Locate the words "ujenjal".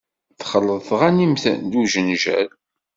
1.81-2.49